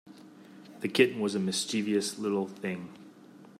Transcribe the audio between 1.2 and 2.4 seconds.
a mischievous